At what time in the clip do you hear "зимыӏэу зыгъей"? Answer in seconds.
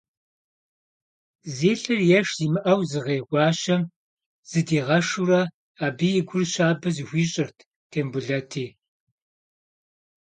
2.37-3.21